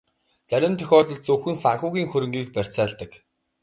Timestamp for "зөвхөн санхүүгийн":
1.27-2.09